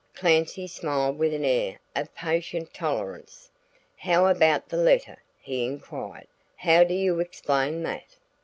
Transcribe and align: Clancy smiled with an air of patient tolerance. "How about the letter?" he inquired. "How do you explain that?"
Clancy 0.15 0.65
smiled 0.65 1.19
with 1.19 1.31
an 1.31 1.45
air 1.45 1.79
of 1.95 2.15
patient 2.15 2.73
tolerance. 2.73 3.51
"How 3.97 4.25
about 4.25 4.67
the 4.67 4.77
letter?" 4.77 5.21
he 5.37 5.63
inquired. 5.63 6.25
"How 6.57 6.83
do 6.83 6.95
you 6.95 7.19
explain 7.19 7.83
that?" 7.83 8.15